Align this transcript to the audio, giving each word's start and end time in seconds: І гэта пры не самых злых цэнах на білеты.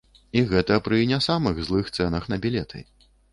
І 0.39 0.41
гэта 0.53 0.77
пры 0.87 1.01
не 1.11 1.19
самых 1.27 1.61
злых 1.67 1.93
цэнах 1.99 2.27
на 2.35 2.41
білеты. 2.47 2.83